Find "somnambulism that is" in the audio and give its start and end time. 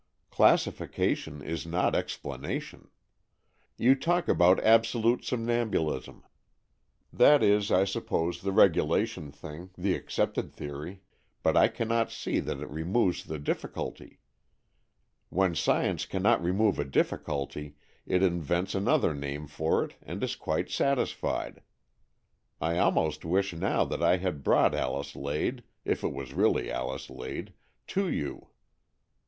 5.23-7.71